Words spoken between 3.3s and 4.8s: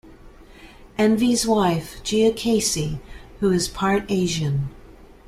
who is part Asian.